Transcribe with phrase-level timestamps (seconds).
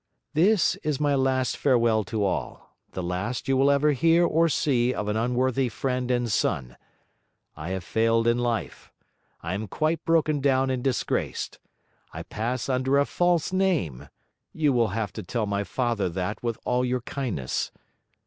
[0.33, 4.95] This is my last farewell to all, the last you will ever hear or see
[4.95, 6.75] of an unworthy friend and son.
[7.55, 8.91] I have failed in life;
[9.43, 11.59] I am quite broken down and disgraced.
[12.13, 14.09] I pass under a false name;
[14.53, 17.71] you will have to tell my father that with all your kindness.